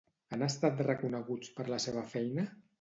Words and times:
Han 0.35 0.45
estat 0.45 0.81
reconeguts 0.87 1.53
per 1.61 1.69
la 1.71 1.81
seva 1.87 2.07
feina? 2.19 2.51